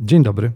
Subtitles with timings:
[0.00, 0.52] Dzień dobry.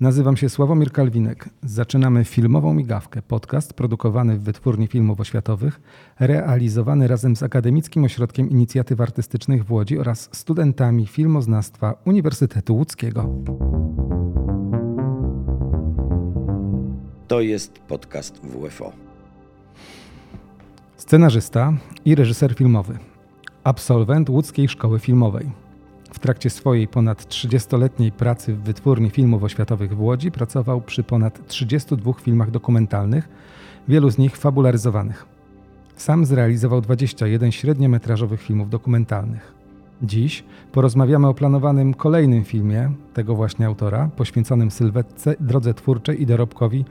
[0.00, 1.48] Nazywam się Sławomir Kalwinek.
[1.62, 5.80] Zaczynamy filmową migawkę, podcast produkowany w Wytwórni Filmów Oświatowych,
[6.20, 13.28] realizowany razem z Akademickim Ośrodkiem Inicjatyw Artystycznych w Łodzi oraz studentami filmoznawstwa Uniwersytetu Łódzkiego.
[17.28, 18.92] To jest podcast WFO.
[20.96, 21.72] Scenarzysta
[22.04, 22.98] i reżyser filmowy.
[23.64, 25.65] Absolwent Łódzkiej Szkoły Filmowej.
[26.16, 31.46] W trakcie swojej ponad 30-letniej pracy w Wytwórni Filmów Oświatowych w Łodzi pracował przy ponad
[31.46, 33.28] 32 filmach dokumentalnych,
[33.88, 35.26] wielu z nich fabularyzowanych.
[35.96, 39.54] Sam zrealizował 21 średniometrażowych filmów dokumentalnych.
[40.02, 46.84] Dziś porozmawiamy o planowanym kolejnym filmie tego właśnie autora, poświęconym sylwetce, drodze twórczej i dorobkowi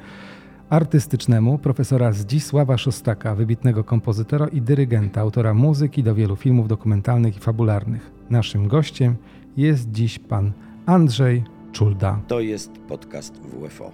[0.70, 7.40] artystycznemu profesora Zdzisława Szostaka, wybitnego kompozytora i dyrygenta, autora muzyki do wielu filmów dokumentalnych i
[7.40, 8.12] fabularnych.
[8.30, 9.16] Naszym gościem
[9.58, 10.52] jest dziś pan
[10.86, 12.22] Andrzej Czulda.
[12.28, 13.92] To jest podcast WFO.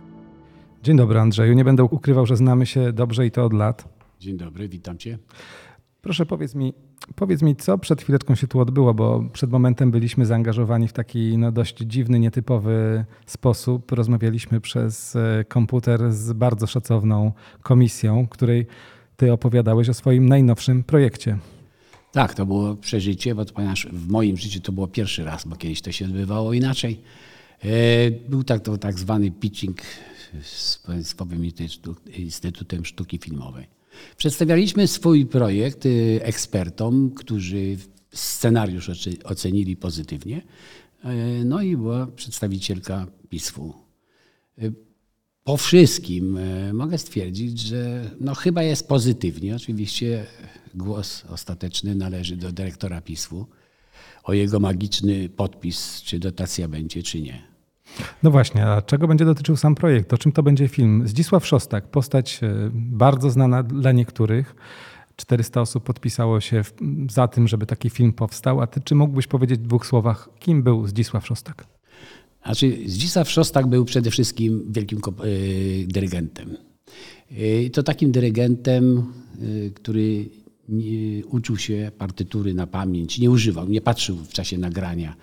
[0.83, 3.87] Dzień dobry Andrzeju, nie będę ukrywał, że znamy się dobrze i to od lat.
[4.19, 5.17] Dzień dobry, witam cię.
[6.01, 6.73] Proszę powiedz mi,
[7.15, 11.37] powiedz mi, co przed chwileczką się tu odbyło, bo przed momentem byliśmy zaangażowani w taki
[11.37, 13.91] no, dość dziwny, nietypowy sposób.
[13.91, 18.67] Rozmawialiśmy przez e, komputer z bardzo szacowną komisją, której
[19.17, 21.37] ty opowiadałeś o swoim najnowszym projekcie.
[22.11, 25.55] Tak, to było przeżycie, bo to, ponieważ w moim życiu to było pierwszy raz, bo
[25.55, 27.01] kiedyś to się odbywało inaczej.
[27.63, 29.81] E, był tak, to tak zwany pitching
[30.41, 31.41] z Państwowym
[32.17, 33.80] Instytutem Sztuki Filmowej.
[34.17, 37.77] Przedstawialiśmy swój projekt y, ekspertom, którzy
[38.13, 38.91] scenariusz
[39.23, 40.41] ocenili pozytywnie.
[41.03, 43.73] E, no i była przedstawicielka PISF-u.
[44.57, 44.71] E,
[45.43, 49.55] po wszystkim e, mogę stwierdzić, że no chyba jest pozytywnie.
[49.55, 50.25] Oczywiście
[50.75, 53.45] głos ostateczny należy do dyrektora PISF-u
[54.23, 57.50] o jego magiczny podpis, czy dotacja będzie, czy nie.
[58.23, 60.13] No właśnie, a czego będzie dotyczył sam projekt?
[60.13, 61.07] O czym to będzie film?
[61.07, 64.55] Zdzisław Szostak, postać e, bardzo znana dla niektórych.
[65.15, 66.61] 400 osób podpisało się
[67.09, 68.61] za tym, żeby taki film powstał.
[68.61, 71.67] A ty czy mógłbyś powiedzieć w dwóch słowach, kim był Zdzisław Szostak?
[72.45, 76.57] Znaczy, Zdzisław Szostak był przede wszystkim wielkim yy, dyrygentem.
[77.31, 79.13] Yy, to takim dyrygentem,
[79.73, 80.29] który
[81.25, 85.15] uczył się partytury na pamięć, nie używał, nie patrzył w czasie nagrania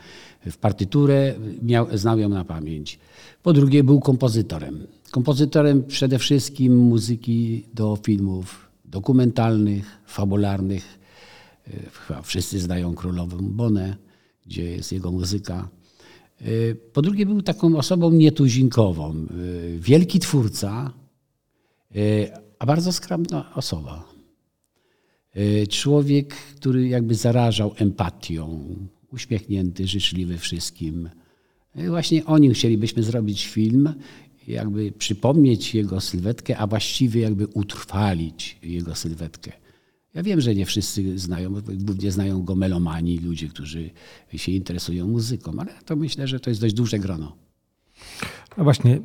[0.46, 2.98] w partyturę, miał, znał ją na pamięć.
[3.42, 4.86] Po drugie był kompozytorem.
[5.10, 10.98] Kompozytorem przede wszystkim muzyki do filmów dokumentalnych, fabularnych.
[11.68, 13.96] E, chyba wszyscy znają Królową Bonę,
[14.46, 15.68] gdzie jest jego muzyka.
[16.40, 16.44] E,
[16.74, 19.10] po drugie był taką osobą nietuzinkową.
[19.10, 20.92] E, wielki twórca,
[22.58, 24.04] a bardzo skromna osoba.
[25.68, 28.64] Człowiek, który jakby zarażał empatią,
[29.12, 31.08] uśmiechnięty, życzliwy wszystkim.
[31.74, 33.94] I właśnie o nim chcielibyśmy zrobić film,
[34.48, 39.52] jakby przypomnieć jego sylwetkę, a właściwie jakby utrwalić jego sylwetkę.
[40.14, 43.90] Ja wiem, że nie wszyscy znają, głównie znają go melomani, ludzie, którzy
[44.36, 47.36] się interesują muzyką, ale to myślę, że to jest dość duże grono.
[48.56, 49.00] No właśnie,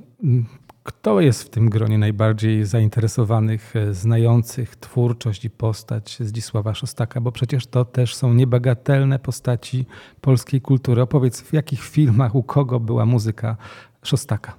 [0.83, 7.21] kto jest w tym gronie najbardziej zainteresowanych, e, znających twórczość i postać Zdzisława Szostaka?
[7.21, 9.85] Bo przecież to też są niebagatelne postaci
[10.21, 11.01] polskiej kultury.
[11.01, 13.57] Opowiedz, w jakich filmach, u kogo była muzyka
[14.03, 14.55] Szostaka?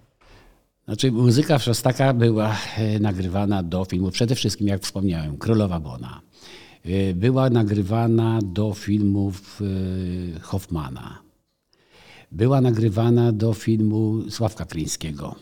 [0.85, 6.21] Znaczy, muzyka Szostaka była e, nagrywana do filmu, przede wszystkim, jak wspomniałem, Królowa Bona.
[6.85, 9.62] E, była nagrywana do filmów
[10.43, 11.19] Hoffmana.
[12.33, 15.35] Była nagrywana do filmu Sławka Kryńskiego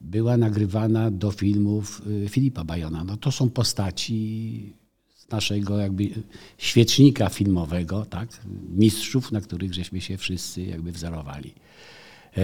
[0.00, 3.04] była nagrywana do filmów y, Filipa Bajona.
[3.04, 4.72] No to są postaci
[5.14, 6.10] z naszego jakby
[6.58, 8.28] świecznika filmowego, tak?
[8.68, 11.54] mistrzów, na których żeśmy się wszyscy jakby wzorowali.
[12.36, 12.42] E,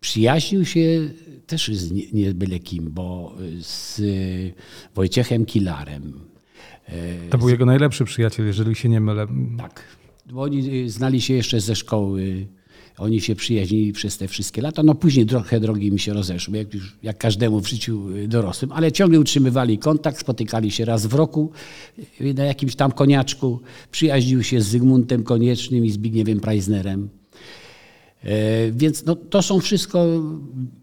[0.00, 1.10] przyjaźnił się
[1.46, 4.00] też z nie, nie byle kim, bo z
[4.94, 6.20] Wojciechem Kilarem.
[6.86, 9.26] E, to był jego najlepszy przyjaciel, jeżeli się nie mylę.
[9.58, 9.84] Tak.
[10.32, 12.46] Bo oni znali się jeszcze ze szkoły
[12.98, 14.82] oni się przyjaźnili przez te wszystkie lata.
[14.82, 18.72] No później trochę drogi mi się rozeszły, jak, już, jak każdemu w życiu y, dorosłym,
[18.72, 21.50] ale ciągle utrzymywali kontakt, spotykali się raz w roku
[22.20, 23.60] y, na jakimś tam koniaczku.
[23.90, 27.08] Przyjaźnił się z Zygmuntem Koniecznym i Zbigniewem Preisnerem.
[28.24, 30.06] E, więc no, to są wszystko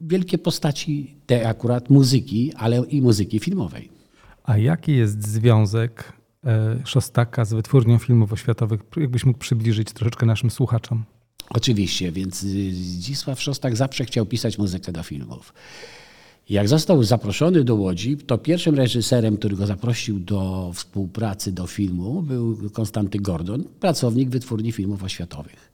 [0.01, 3.89] wielkie postaci te akurat muzyki, ale i muzyki filmowej.
[4.43, 6.13] A jaki jest związek
[6.45, 8.81] e, Szostaka z wytwórnią filmów oświatowych?
[8.97, 11.03] Jakbyś mógł przybliżyć troszeczkę naszym słuchaczom?
[11.49, 15.53] Oczywiście, więc Zdzisław Szostak zawsze chciał pisać muzykę do filmów.
[16.49, 22.21] Jak został zaproszony do Łodzi, to pierwszym reżyserem, który go zaprosił do współpracy do filmu
[22.21, 25.71] był Konstanty Gordon, pracownik Wytwórni Filmów Oświatowych.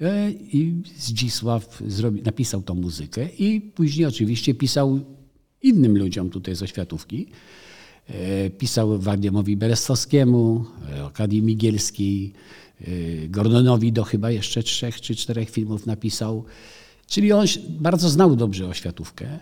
[0.00, 5.00] E, I Zdzisław zrobi, napisał tą muzykę i później oczywiście pisał
[5.62, 7.26] innym ludziom tutaj z oświatówki.
[8.08, 10.64] E, pisał Wardiemowi Berestowskiemu,
[11.04, 12.32] Arkadii Migielskiej,
[13.28, 16.44] Gordonowi do chyba jeszcze trzech czy czterech filmów napisał.
[17.06, 19.38] Czyli on bardzo znał dobrze oświatówkę.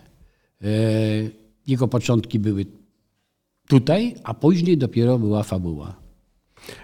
[1.67, 2.65] Jego początki były
[3.67, 6.06] tutaj, a później dopiero była fabuła.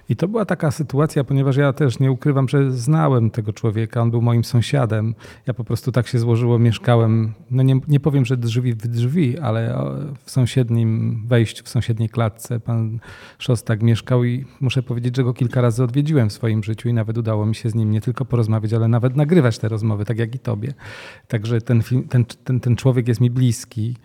[0.10, 4.12] I to była taka sytuacja, ponieważ ja też nie ukrywam, że znałem tego człowieka, on
[4.12, 5.16] był moim sąsiadem.
[5.48, 9.40] Ja po prostu tak się złożyło, mieszkałem, no nie, nie powiem, że drzwi w drzwi,
[9.40, 9.78] ale
[10.26, 13.00] w sąsiednim wejściu, w sąsiedniej klatce pan
[13.40, 17.18] Szostak mieszkał i muszę powiedzieć, że go kilka razy odwiedziłem w swoim życiu i nawet
[17.18, 20.36] udało mi się z nim nie tylko porozmawiać, ale nawet nagrywać te rozmowy, tak jak
[20.36, 20.74] i tobie.
[21.28, 23.96] Także ten, ten, ten, ten człowiek jest mi bliski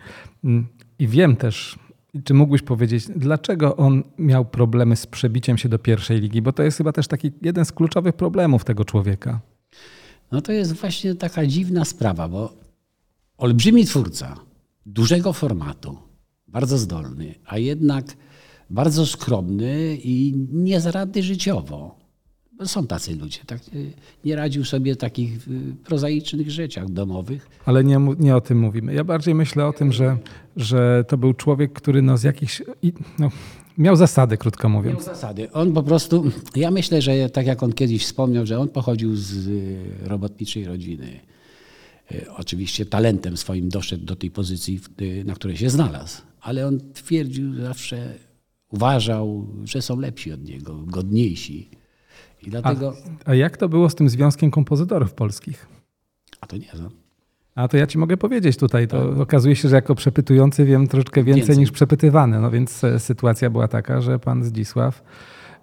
[0.43, 0.67] mm,
[0.99, 1.79] i wiem też,
[2.23, 6.41] czy mógłbyś powiedzieć, dlaczego on miał problemy z przebiciem się do pierwszej ligi?
[6.41, 9.41] Bo to jest chyba też taki jeden z kluczowych problemów tego człowieka.
[10.31, 12.53] No to jest właśnie taka dziwna sprawa, bo
[13.37, 14.35] olbrzymi twórca,
[14.85, 15.97] dużego formatu,
[16.47, 18.05] bardzo zdolny, a jednak
[18.69, 21.99] bardzo skromny i niezradny życiowo.
[22.65, 23.39] Są tacy ludzie.
[23.45, 23.61] Tak?
[24.25, 27.49] Nie radził sobie takich y, prozaicznych rzeczach domowych.
[27.65, 28.93] Ale nie, nie o tym mówimy.
[28.93, 30.17] Ja bardziej myślę o tym, że,
[30.55, 32.61] że to był człowiek, który no z jakichś.
[33.19, 33.29] No,
[33.77, 34.97] miał zasady, krótko mówiąc.
[34.97, 35.51] Miał zasady.
[35.51, 36.31] On po prostu.
[36.55, 41.19] Ja myślę, że tak jak on kiedyś wspomniał, że on pochodził z y, robotniczej rodziny.
[42.11, 44.79] Y, oczywiście talentem swoim doszedł do tej pozycji,
[45.25, 46.21] na której się znalazł.
[46.41, 48.15] Ale on twierdził zawsze,
[48.69, 51.69] uważał, że są lepsi od niego, godniejsi.
[52.41, 52.93] I dlatego...
[53.25, 55.67] a, a jak to było z tym Związkiem Kompozytorów Polskich?
[56.41, 56.89] A to nie znam.
[57.55, 58.87] A to ja ci mogę powiedzieć tutaj.
[58.87, 59.19] To tak.
[59.19, 62.39] okazuje się, że jako przepytujący wiem troszeczkę więcej, więcej, niż przepytywany.
[62.39, 65.03] No więc e, sytuacja była taka, że pan Zdzisław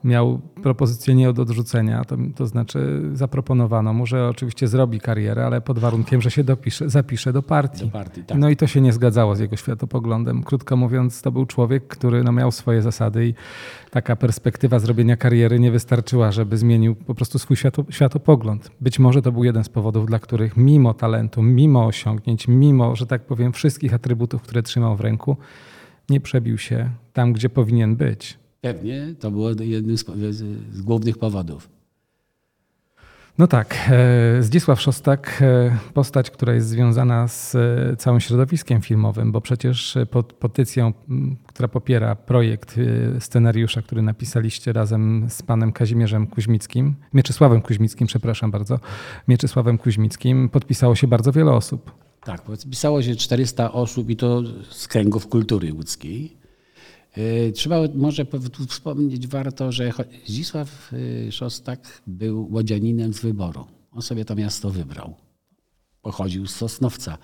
[0.04, 5.60] miał propozycję nie od odrzucenia, to, to znaczy zaproponowano mu, że oczywiście zrobi karierę, ale
[5.60, 7.84] pod warunkiem, że się dopisze, zapisze do partii.
[7.84, 8.38] Do partii tak.
[8.38, 10.42] No i to się nie zgadzało z jego światopoglądem.
[10.42, 13.34] Krótko mówiąc, to był człowiek, który no, miał swoje zasady i
[13.90, 17.56] taka perspektywa zrobienia kariery nie wystarczyła, żeby zmienił po prostu swój
[17.90, 18.70] światopogląd.
[18.80, 23.06] Być może to był jeden z powodów, dla których mimo talentu, mimo osiągnięć, mimo, że
[23.06, 25.36] tak powiem, wszystkich atrybutów, które trzymał w ręku,
[26.10, 28.38] nie przebił się tam, gdzie powinien być.
[28.66, 30.04] Pewnie to było jednym z,
[30.72, 31.68] z głównych powodów.
[33.38, 39.32] No tak, e, Zdzisław Szostak, e, postać, która jest związana z e, całym środowiskiem filmowym,
[39.32, 40.92] bo przecież pod petycją,
[41.46, 42.76] która popiera projekt
[43.18, 48.78] scenariusza, który napisaliście razem z panem Kazimierzem Kuźmickim, Mieczysławem Kuźmickim, przepraszam bardzo,
[49.28, 51.90] Mieczysławem Kuźmickim, podpisało się bardzo wiele osób.
[52.24, 56.45] Tak, podpisało się 400 osób i to z kręgów kultury łódzkiej.
[57.16, 58.26] E, trzeba może
[58.68, 59.92] wspomnieć warto, że
[60.26, 63.64] Zdzisław e, Szostak był łodzianinem z wyboru.
[63.92, 65.14] On sobie to miasto wybrał.
[66.02, 67.18] Pochodził z Sosnowca.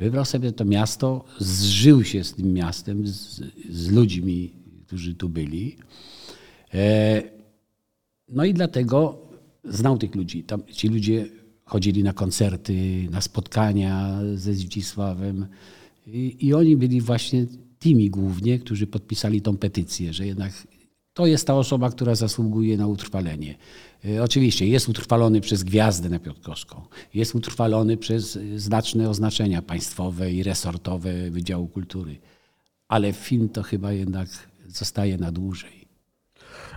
[0.00, 4.52] Wybrał sobie to miasto, zżył się z tym miastem, z, z ludźmi,
[4.86, 5.76] którzy tu byli.
[6.74, 7.22] E,
[8.28, 9.18] no i dlatego
[9.64, 10.44] znał tych ludzi.
[10.44, 11.26] Tam, ci ludzie
[11.64, 15.46] chodzili na koncerty, na spotkania ze Zdzisławem
[16.06, 17.46] i, i oni byli właśnie
[17.78, 20.52] tymi głównie, którzy podpisali tą petycję, że jednak
[21.14, 23.54] to jest ta osoba, która zasługuje na utrwalenie.
[24.04, 26.82] E, oczywiście jest utrwalony przez gwiazdę na Piotrkowską,
[27.14, 32.18] jest utrwalony przez znaczne oznaczenia państwowe i resortowe Wydziału Kultury,
[32.88, 34.28] ale film to chyba jednak
[34.66, 35.86] zostaje na dłużej.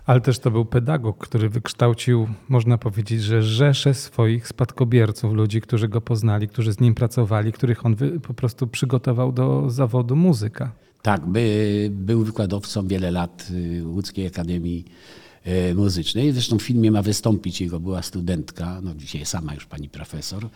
[0.05, 5.87] Ale też to był pedagog, który wykształcił, można powiedzieć, że rzesze swoich spadkobierców, ludzi, którzy
[5.87, 7.95] go poznali, którzy z nim pracowali, których on
[8.27, 10.71] po prostu przygotował do zawodu muzyka.
[11.01, 14.85] Tak, by, był wykładowcą wiele lat y, Łódzkiej Akademii
[15.47, 16.31] y, Muzycznej.
[16.31, 20.49] Zresztą w filmie ma wystąpić jego była studentka, no dzisiaj sama już pani profesor.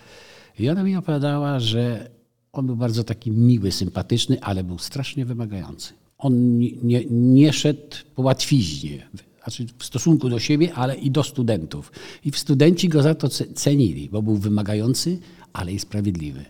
[0.59, 2.09] I ona mi opowiadała, że
[2.53, 5.93] on był bardzo taki miły, sympatyczny, ale był strasznie wymagający.
[6.17, 9.07] On nie, nie, nie szedł po łatwiźnie,
[9.43, 11.91] znaczy w stosunku do siebie, ale i do studentów.
[12.25, 15.19] I studenci go za to cenili, bo był wymagający,
[15.53, 16.45] ale i sprawiedliwy.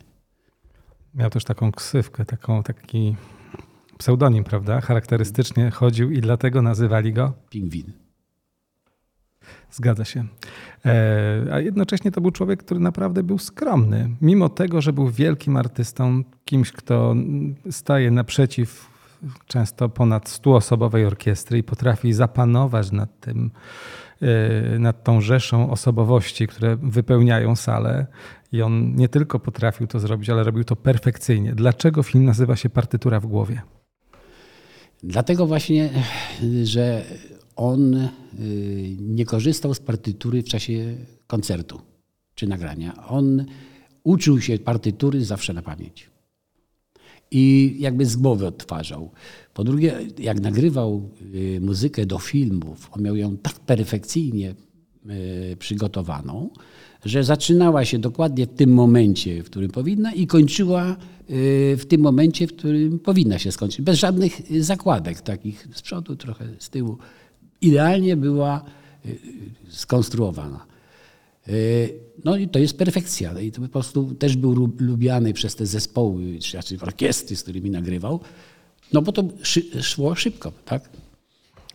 [1.16, 3.16] Miał też taką ksywkę, taką, taki
[3.98, 4.82] pseudonim, prawda?
[4.82, 7.94] Charakterystycznie chodził i dlatego nazywali go Pingwin.
[9.72, 10.26] Zgadza się.
[10.86, 14.10] E, a jednocześnie to był człowiek, który naprawdę był skromny.
[14.22, 17.16] Mimo tego, że był wielkim artystą, kimś, kto
[17.72, 18.94] staje naprzeciw
[19.48, 23.52] często ponad stuosobowej orkiestry i potrafi zapanować nad tym,
[24.22, 28.08] e, nad tą rzeszą osobowości, które wypełniają salę.
[28.52, 31.56] I on nie tylko potrafił to zrobić, ale robił to perfekcyjnie.
[31.56, 33.62] Dlaczego film nazywa się Partytura w głowie?
[35.04, 35.90] Dlatego właśnie,
[36.64, 37.06] że
[37.56, 38.10] on y,
[39.00, 40.96] nie korzystał z partytury w czasie
[41.28, 41.82] koncertu.
[42.36, 43.08] czy nagrania.
[43.08, 43.46] On
[44.04, 46.10] uczył się partytury zawsze na pamięć.
[47.32, 49.12] I jakby z głowy odtwarzał.
[49.54, 54.56] Po drugie, jak nagrywał y, muzykę do filmów, on miał ją tak perfekcyjnie
[55.60, 56.50] przygotowaną,
[57.06, 60.92] że zaczynała się dokładnie w tym momencie, w którym powinna i kończyła
[61.30, 63.82] y, w tym momencie, w którym powinna się skończyć.
[63.82, 66.98] Bez żadnych zakładek takich z przodu, trochę z tyłu.
[67.62, 68.66] Idealnie była
[69.70, 70.66] skonstruowana.
[72.24, 73.42] No i to jest perfekcja.
[73.42, 78.20] I to po prostu też był lubiany przez te zespoły, czy orkiestry, z którymi nagrywał,
[78.94, 79.24] no bo to
[79.82, 80.90] szło szybko, tak?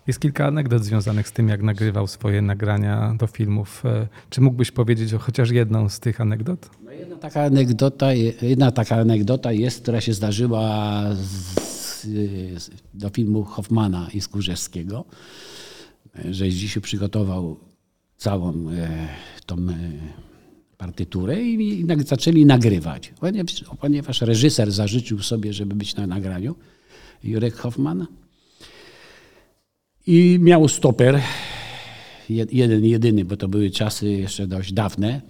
[0.09, 3.83] Jest kilka anegdot związanych z tym, jak nagrywał swoje nagrania do filmów.
[3.87, 6.71] E, czy mógłbyś powiedzieć o chociaż jedną z tych anegdot?
[6.85, 8.13] No jedna, taka anegdota,
[8.43, 12.07] jedna taka anegdota jest, która się zdarzyła z,
[12.95, 15.05] do filmu Hoffmana i Skórzewskiego,
[16.31, 17.57] że dzisiaj przygotował
[18.17, 19.09] całą e,
[19.47, 19.77] tą e,
[20.79, 23.13] partyturę i, zaczęli nagrywać.
[23.21, 26.55] Ponieważ, ponieważ reżyser zażyczył sobie, żeby być na nagraniu,
[27.25, 28.07] Jurek Hoffman.
[30.11, 31.21] I miał stoper,
[32.29, 35.23] jeden, jedyny, bo to były czasy jeszcze dość dawne,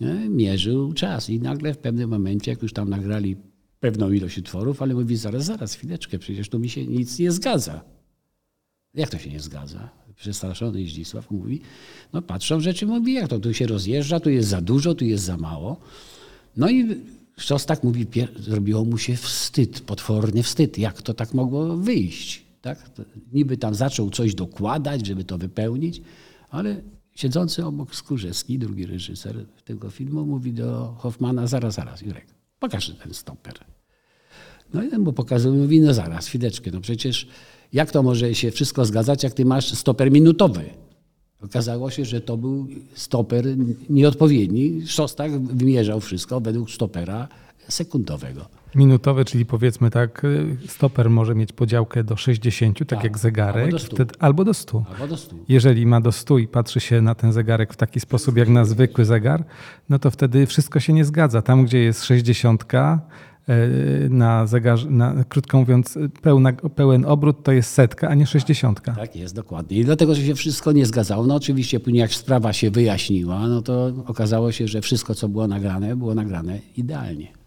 [0.00, 3.36] e, mierzył czas i nagle w pewnym momencie, jak już tam nagrali
[3.80, 7.84] pewną ilość utworów, ale mówi zaraz, zaraz, chwileczkę, przecież tu mi się nic nie zgadza.
[8.94, 9.88] Jak to się nie zgadza?
[10.16, 11.60] Przestraszony Zdzisław mówi,
[12.12, 15.24] no patrzą rzeczy, mówi, jak to tu się rozjeżdża, tu jest za dużo, tu jest
[15.24, 15.80] za mało.
[16.56, 17.00] No i
[17.36, 20.78] Szostak mówi, zrobiło mu się wstyd, potworny wstyd.
[20.78, 22.51] Jak to tak mogło wyjść?
[22.62, 22.90] Tak?
[23.32, 26.02] Niby tam zaczął coś dokładać, żeby to wypełnić,
[26.50, 26.82] ale
[27.14, 32.26] siedzący obok Skórzewski, drugi reżyser tego filmu, mówi do Hoffmana, zaraz, zaraz, Jurek,
[32.58, 33.54] pokaż ten stoper.
[34.74, 37.28] No i ten mu pokazuje, mówi, no zaraz, chwileczkę, no przecież
[37.72, 40.64] jak to może się wszystko zgadzać, jak ty masz stoper minutowy?
[41.40, 43.44] Okazało się, że to był stoper
[43.90, 44.86] nieodpowiedni.
[44.86, 47.28] Szostak wymierzał wszystko według stopera
[47.68, 48.61] sekundowego.
[48.74, 50.22] Minutowy, czyli powiedzmy tak,
[50.68, 54.54] stoper może mieć podziałkę do 60, tak, tak jak zegarek, albo do, wtedy, albo do
[54.54, 54.84] 100.
[54.92, 55.36] Albo do 100.
[55.48, 58.64] Jeżeli ma do 100 i patrzy się na ten zegarek w taki sposób jak na
[58.64, 59.44] zwykły zegar,
[59.88, 61.42] no to wtedy wszystko się nie zgadza.
[61.42, 62.64] Tam, gdzie jest 60,
[63.48, 68.92] E, na zegarze, na, krótko mówiąc, pełna, pełen obrót to jest setka, a nie sześćdziesiątka.
[68.92, 69.78] Tak jest, dokładnie.
[69.78, 71.26] I dlatego, że się wszystko nie zgadzało.
[71.26, 75.48] No oczywiście później jak sprawa się wyjaśniła, no to okazało się, że wszystko, co było
[75.48, 77.41] nagrane, było nagrane idealnie.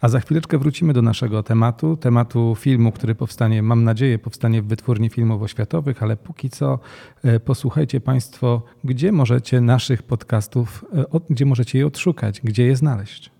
[0.00, 4.66] A za chwileczkę wrócimy do naszego tematu, tematu filmu, który powstanie, mam nadzieję, powstanie w
[4.66, 6.78] wytwórni filmów oświatowych, ale póki co
[7.24, 13.30] e, posłuchajcie Państwo, gdzie możecie naszych podcastów, e, gdzie możecie je odszukać, gdzie je znaleźć.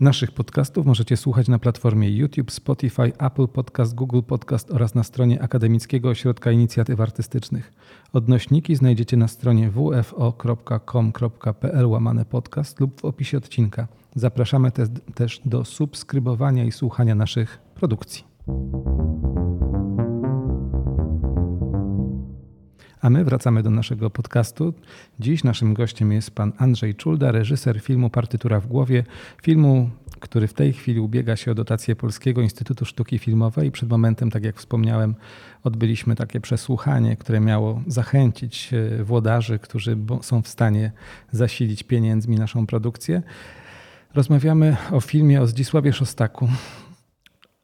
[0.00, 5.42] Naszych podcastów możecie słuchać na platformie YouTube, Spotify, Apple Podcast, Google Podcast oraz na stronie
[5.42, 7.72] Akademickiego Ośrodka Inicjatyw Artystycznych.
[8.12, 10.86] Odnośniki znajdziecie na stronie wfo.com.pl
[11.86, 13.88] łamane podcast lub w opisie odcinka.
[14.14, 18.24] Zapraszamy te, też do subskrybowania i słuchania naszych produkcji.
[23.04, 24.74] A my wracamy do naszego podcastu.
[25.20, 29.04] Dziś naszym gościem jest pan Andrzej Czulda, reżyser filmu Partytura w głowie,
[29.42, 33.70] filmu, który w tej chwili ubiega się o dotację Polskiego Instytutu Sztuki Filmowej.
[33.70, 35.14] Przed momentem, tak jak wspomniałem,
[35.64, 40.92] odbyliśmy takie przesłuchanie, które miało zachęcić e, włodarzy, którzy są w stanie
[41.32, 43.22] zasilić pieniędzmi naszą produkcję.
[44.14, 46.48] Rozmawiamy o filmie o Zdzisławie Szostaku,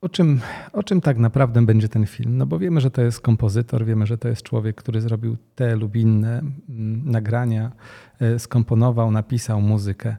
[0.00, 0.40] o czym,
[0.72, 2.36] o czym tak naprawdę będzie ten film?
[2.36, 5.76] No bo wiemy, że to jest kompozytor, wiemy, że to jest człowiek, który zrobił te
[5.76, 7.72] lub inne mm, nagrania,
[8.20, 10.16] e, skomponował, napisał muzykę.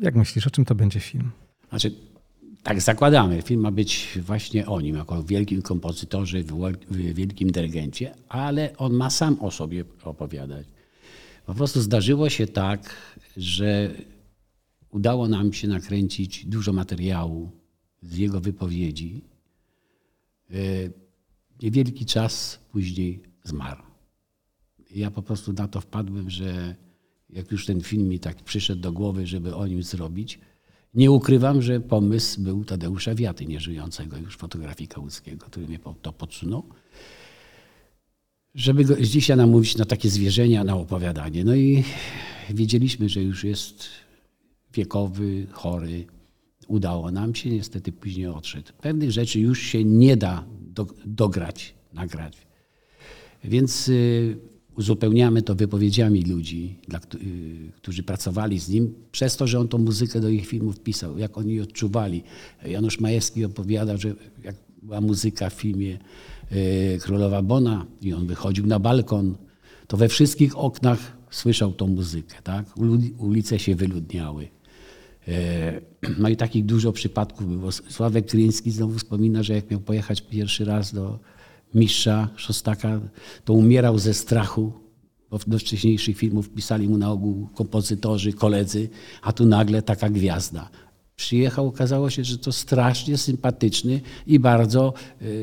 [0.00, 1.30] Jak myślisz, o czym to będzie film?
[1.68, 1.94] Znaczy,
[2.62, 3.42] tak zakładamy.
[3.42, 6.38] Film ma być właśnie o nim, jako wielkim kompozytorze,
[6.90, 10.66] wielkim dyrygencie, ale on ma sam o sobie opowiadać.
[11.46, 12.96] Po prostu zdarzyło się tak,
[13.36, 13.90] że
[14.90, 17.50] udało nam się nakręcić dużo materiału
[18.02, 19.22] z jego wypowiedzi.
[20.50, 20.54] E,
[21.62, 23.82] niewielki czas później zmarł.
[24.94, 26.76] Ja po prostu na to wpadłem, że
[27.30, 30.38] jak już ten film mi tak przyszedł do głowy, żeby o nim zrobić,
[30.94, 36.62] nie ukrywam, że pomysł był Tadeusza Wiaty, nieżyjącego już fotografika łódzkiego, który mnie to podsunął,
[38.54, 41.44] żeby go z dzisiaj namówić na takie zwierzenia, na opowiadanie.
[41.44, 41.84] No i
[42.50, 43.88] wiedzieliśmy, że już jest
[44.74, 46.06] wiekowy, chory,
[46.68, 48.72] udało nam się, niestety później odszedł.
[48.80, 50.44] Pewnych rzeczy już się nie da
[50.74, 52.36] do, dograć, nagrać.
[53.44, 54.36] Więc y,
[54.76, 59.78] uzupełniamy to wypowiedziami ludzi, dla, y, którzy pracowali z nim, przez to, że on tą
[59.78, 62.22] muzykę do ich filmów pisał, jak oni odczuwali.
[62.66, 65.98] Janusz Majewski opowiada, że jak była muzyka w filmie
[66.50, 69.36] e, Królowa Bona i on wychodził na balkon,
[69.86, 72.34] to we wszystkich oknach słyszał tą muzykę.
[72.44, 72.76] Tak?
[72.76, 74.48] Uli- Ulice się wyludniały.
[75.28, 75.80] E,
[76.18, 77.72] No i takich dużo przypadków było.
[77.72, 81.18] Sławek Kryński znowu wspomina, że jak miał pojechać pierwszy raz do
[81.74, 83.00] mistrza Szostaka,
[83.44, 84.72] to umierał ze strachu,
[85.30, 88.88] bo do wcześniejszych filmów pisali mu na ogół kompozytorzy, koledzy,
[89.22, 90.70] a tu nagle taka gwiazda.
[91.22, 94.94] Przyjechał, okazało się, że to strasznie sympatyczny i bardzo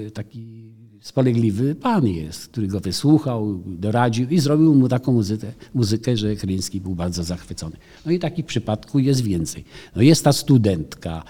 [0.08, 0.66] e, taki
[1.02, 6.82] spolegliwy pan jest, który go wysłuchał, doradził i zrobił mu taką muzykę, muzykę, że Kryński
[6.82, 7.78] był bardzo zachwycony.
[8.06, 9.64] No i takich przypadków jest więcej.
[9.96, 11.24] No jest ta studentka,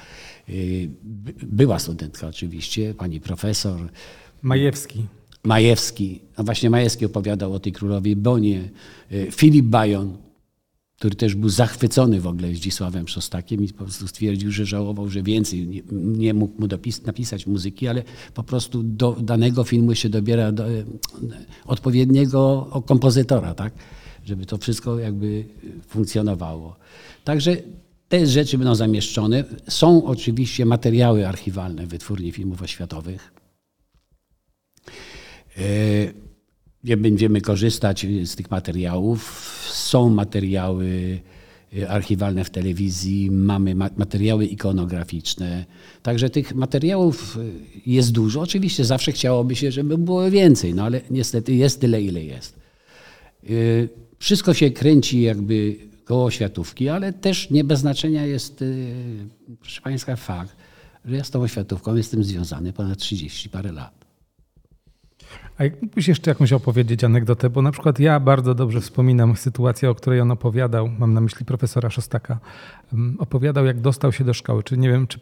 [1.04, 3.90] by- była studentka oczywiście, pani profesor
[4.42, 5.06] Majewski.
[5.44, 8.70] Majewski, a właśnie Majewski opowiadał o tej królowej Bonie,
[9.12, 10.18] y, Filip Bajon,
[11.06, 15.24] który też był zachwycony w ogóle Zdzisławem Szostakiem i po prostu stwierdził, że żałował, że
[15.24, 20.10] więcej nie, nie mógł mu dopis, napisać muzyki, ale po prostu do danego filmu się
[20.10, 20.84] dobiera do, e,
[21.66, 23.74] odpowiedniego kompozytora, tak?
[24.24, 25.46] żeby to wszystko jakby
[25.88, 26.76] funkcjonowało.
[27.24, 27.58] Także
[28.10, 29.44] te rzeczy będą zamieszczone.
[29.70, 33.34] Są oczywiście materiały archiwalne Wytwórni Filmów Oświatowych.
[35.58, 35.62] E,
[36.86, 39.50] nie będziemy korzystać z tych materiałów.
[39.72, 41.20] Są materiały
[41.78, 45.66] e, archiwalne w telewizji, mamy ma- materiały ikonograficzne.
[46.02, 47.42] Także tych materiałów e,
[47.86, 48.42] jest dużo.
[48.42, 52.60] Oczywiście zawsze chciałoby się, żeby było więcej, no ale niestety jest tyle, ile jest.
[53.44, 53.48] E,
[54.20, 55.76] Wszystko się kręci jakby
[56.06, 58.64] koło światówki, ale też nie bez znaczenia jest,
[59.62, 60.56] proszę Państwa, fakt,
[61.06, 64.05] że ja z tą oświatówką jestem związany ponad 30 parę lat.
[65.58, 69.90] A jak mógłbyś jeszcze jakąś opowiedzieć anegdotę, bo na przykład ja bardzo dobrze wspominam sytuację,
[69.90, 72.40] o której on opowiadał, mam na myśli profesora Szostaka,
[73.18, 75.20] opowiadał jak dostał się do szkoły, czy nie wiem, czy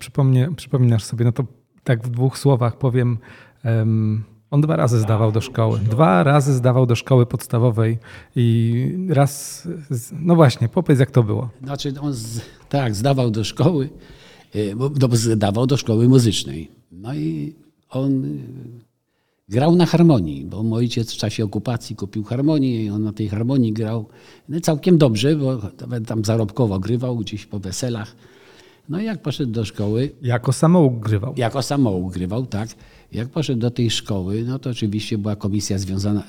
[0.56, 1.44] przypominasz sobie, no to
[1.84, 3.18] tak w dwóch słowach powiem,
[3.66, 7.98] um, on dwa razy zdawał do szkoły, dwa razy zdawał do szkoły podstawowej
[8.36, 9.68] i raz,
[10.12, 11.50] no właśnie, powiedz jak to było.
[11.64, 13.90] Znaczy on z, tak, zdawał do szkoły,
[14.56, 16.72] y, bo do, zdawał do szkoły muzycznej.
[16.92, 17.56] No i
[17.90, 18.24] on
[19.50, 23.30] grał na harmonii, bo mój ojciec w czasie okupacji kupił harmonię i on na tej
[23.30, 24.06] harmonii grał
[24.50, 28.16] no, całkiem dobrze, bo nawet tam zarobkowo grywał gdzieś po weselach.
[28.90, 31.34] No i jak poszedł do szkoły, Jako samouk grywał.
[31.38, 32.70] jako samouk grywał, tak.
[33.12, 36.24] Jak poszedł do tej szkoły, no to oczywiście była komisja związana,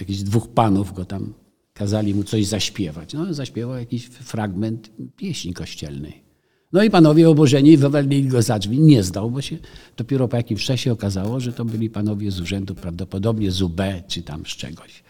[0.00, 1.32] jakichś dwóch panów go tam
[1.74, 3.12] kazali mu coś zaśpiewać.
[3.14, 6.27] No zaśpiewał jakiś fragment pieśni kościelnej.
[6.72, 8.80] No i panowie oburzeni wywalili go za drzwi.
[8.80, 9.56] Nie zdał, bo się
[9.96, 14.22] dopiero po jakimś czasie okazało, że to byli panowie z urzędu, prawdopodobnie z UB czy
[14.22, 15.02] tam z czegoś.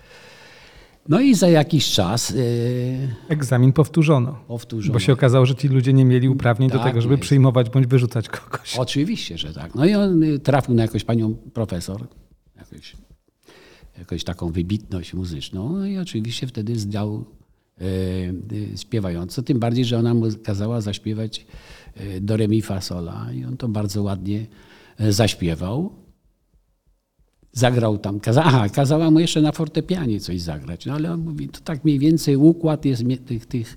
[1.08, 2.38] No i za jakiś czas yy,
[3.28, 4.32] Egzamin powtórzono.
[4.48, 4.92] powtórzono.
[4.92, 7.22] Bo się okazało, że ci ludzie nie mieli uprawnień do Tak tego, żeby jest.
[7.22, 8.76] przyjmować bądź wyrzucać kogoś.
[8.76, 9.74] Oczywiście, że tak.
[9.74, 12.06] No i on y, trafił na jakąś panią profesor,
[12.56, 12.96] jakąś,
[13.98, 17.47] jakąś taką wybitność muzyczną, no i oczywiście wtedy zdał e, e,
[18.76, 21.46] śpiewająco, tym bardziej, że ona mu kazała zaśpiewać
[21.94, 24.46] e, do re mi fa sola i on to bardzo ładnie
[24.98, 25.92] e, zaśpiewał.
[27.52, 31.48] Zagrał tam, kaza, aha, kazała mu jeszcze na fortepianie coś zagrać, no ale on mówi,
[31.48, 33.76] to tak mniej więcej układ jest tych, tych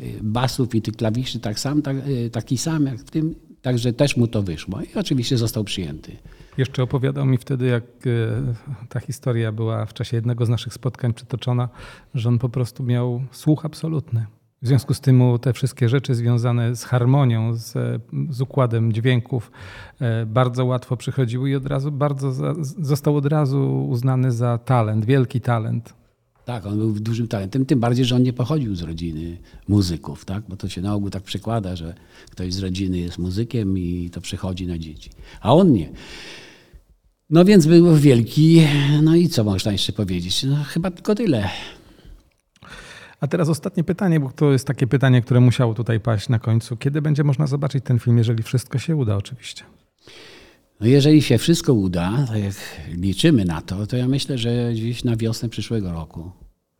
[0.00, 3.92] e, basów i tych klawiszy tak sam, tak, e, taki sam jak w tym, także
[3.92, 6.16] też mu to wyszło i oczywiście został przyjęty.
[6.58, 11.14] Jeszcze opowiadał mi wtedy, jak e, ta historia była w czasie jednego z naszych spotkań
[11.14, 11.68] przytoczona,
[12.14, 14.26] że on po prostu miał słuch absolutny.
[14.62, 17.98] W związku z tym te wszystkie rzeczy związane z harmonią, z, e,
[18.30, 19.50] z układem dźwięków
[20.00, 25.04] e, bardzo łatwo przychodziły i od razu bardzo za, został od razu uznany za talent,
[25.04, 25.94] wielki talent.
[26.44, 29.36] Tak, on był dużym talentem, tym bardziej, że on nie pochodził z rodziny
[29.68, 30.42] muzyków, tak?
[30.48, 31.94] bo to się na ogół tak przekłada, że
[32.30, 35.10] ktoś z rodziny jest muzykiem i to przechodzi na dzieci.
[35.40, 35.92] A on nie.
[37.30, 38.62] No więc był wielki,
[39.02, 40.42] no i co można jeszcze powiedzieć?
[40.42, 41.50] No chyba tylko tyle.
[43.20, 46.76] A teraz ostatnie pytanie, bo to jest takie pytanie, które musiało tutaj paść na końcu.
[46.76, 49.64] Kiedy będzie można zobaczyć ten film, jeżeli wszystko się uda oczywiście?
[50.84, 52.54] No jeżeli się wszystko uda, tak jak
[52.88, 56.30] liczymy na to, to ja myślę, że gdzieś na wiosnę przyszłego roku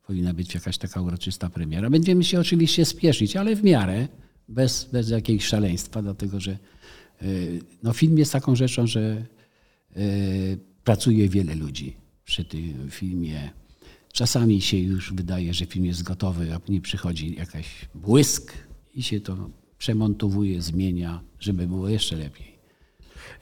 [0.06, 1.90] powinna być jakaś taka uroczysta premiera.
[1.90, 4.08] Będziemy się oczywiście spieszyć, ale w miarę,
[4.48, 6.58] bez, bez jakiegoś szaleństwa, dlatego że
[7.22, 9.26] y, no, film jest taką rzeczą, że
[9.96, 13.50] y, pracuje wiele ludzi przy tym filmie.
[14.12, 18.52] Czasami się już wydaje, że film jest gotowy, a później przychodzi jakaś błysk
[18.94, 22.53] i się to przemontowuje, zmienia, żeby było jeszcze lepiej.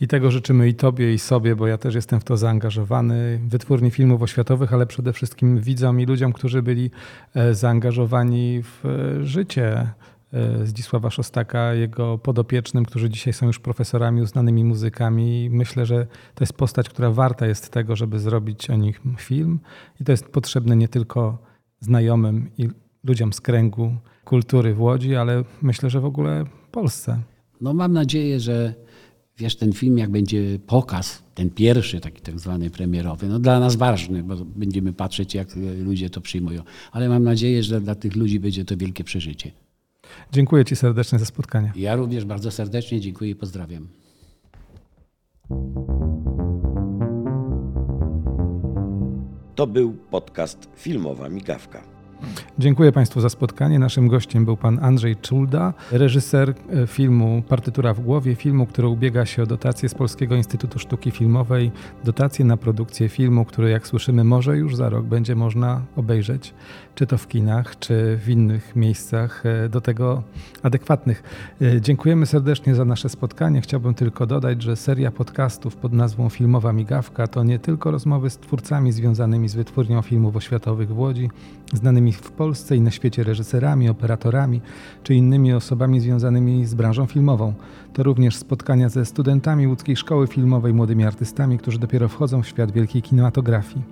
[0.00, 3.40] I tego życzymy i Tobie, i sobie, bo ja też jestem w to zaangażowany.
[3.48, 6.90] Wytwórni filmów oświatowych, ale przede wszystkim widzom i ludziom, którzy byli
[7.34, 9.90] e, zaangażowani w e, życie
[10.32, 15.50] e, Zdzisława Szostaka, jego podopiecznym, którzy dzisiaj są już profesorami, uznanymi muzykami.
[15.50, 19.60] Myślę, że to jest postać, która warta jest tego, żeby zrobić o nich film
[20.00, 21.38] i to jest potrzebne nie tylko
[21.80, 22.68] znajomym i
[23.04, 27.20] ludziom z kręgu kultury w Łodzi, ale myślę, że w ogóle Polsce.
[27.60, 28.74] No mam nadzieję, że
[29.38, 33.76] wiesz, ten film jak będzie pokaz, ten pierwszy taki tak zwany premierowy, no dla nas
[33.76, 38.40] ważny, bo będziemy patrzeć jak ludzie to przyjmują, ale mam nadzieję, że dla tych ludzi
[38.40, 39.50] będzie to wielkie przeżycie.
[40.32, 41.72] Dziękuję Ci serdecznie za spotkanie.
[41.76, 43.88] Ja również bardzo serdecznie dziękuję i pozdrawiam.
[49.54, 51.91] To był podcast Filmowa Migawka.
[52.58, 53.78] Dziękuję Państwu za spotkanie.
[53.78, 59.26] Naszym gościem był pan Andrzej Czulda, reżyser e, filmu Partytura w głowie, filmu, który ubiega
[59.26, 61.70] się o dotację z Polskiego Instytutu Sztuki Filmowej,
[62.04, 66.54] dotację na produkcję filmu, który jak słyszymy może już za rok będzie można obejrzeć,
[66.94, 70.22] czy to w kinach, czy w innych miejscach e, do tego
[70.62, 71.22] adekwatnych.
[71.62, 73.60] E, dziękujemy serdecznie za nasze spotkanie.
[73.60, 78.38] Chciałbym tylko dodać, że seria podcastów pod nazwą Filmowa Migawka to nie tylko rozmowy z
[78.38, 81.30] twórcami związanymi z wytwórnią filmów oświatowych w Łodzi,
[82.12, 84.60] w Polsce i na świecie reżyserami, operatorami
[85.02, 87.54] czy innymi osobami związanymi z branżą filmową.
[87.92, 92.72] To również spotkania ze studentami łódzkiej szkoły filmowej, młodymi artystami, którzy dopiero wchodzą w świat
[92.72, 93.82] wielkiej kinematografii.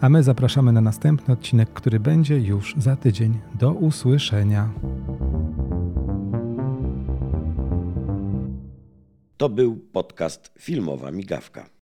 [0.00, 3.38] A my zapraszamy na następny odcinek, który będzie już za tydzień.
[3.54, 4.68] Do usłyszenia.
[9.36, 11.79] To był podcast Filmowa Migawka.